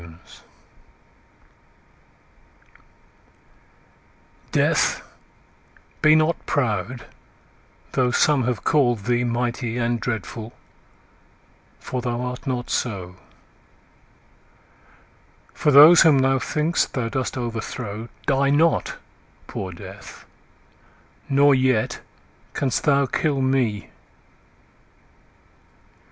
[0.01, 0.43] Death
[4.51, 5.03] DEATH,
[6.01, 7.05] be not proud,
[7.91, 10.53] though some have callèd thee Mighty and dreadful,
[11.79, 13.15] for thou art not so:
[15.53, 18.95] For those whom thou think'st thou dost overthrow Die not,
[19.45, 20.25] poor Death;
[21.29, 22.01] nor yet
[22.55, 23.91] canst thou kill me.